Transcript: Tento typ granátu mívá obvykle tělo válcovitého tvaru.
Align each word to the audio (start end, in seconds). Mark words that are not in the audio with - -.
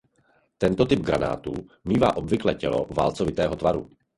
Tento 0.57 0.85
typ 0.85 0.99
granátu 1.01 1.53
mívá 1.85 2.17
obvykle 2.17 2.55
tělo 2.55 2.85
válcovitého 2.89 3.55
tvaru. 3.55 3.89